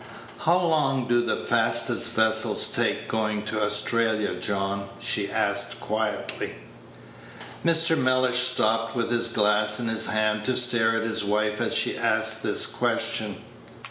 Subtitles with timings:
[0.39, 6.55] "How long do the fastest vessels take going to Australia, John?" she asked, quietly.
[7.63, 7.95] Mr.
[7.95, 11.95] Mellish stopped with his glass in his hand to stare at his wife as she
[11.99, 13.43] asked this question.